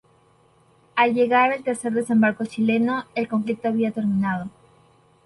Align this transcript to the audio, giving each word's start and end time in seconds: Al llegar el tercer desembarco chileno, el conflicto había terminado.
Al 0.95 1.13
llegar 1.13 1.53
el 1.53 1.61
tercer 1.63 1.91
desembarco 1.93 2.43
chileno, 2.45 3.05
el 3.13 3.27
conflicto 3.27 3.67
había 3.67 3.91
terminado. 3.91 4.49